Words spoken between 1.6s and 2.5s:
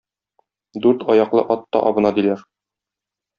та абына, диләр.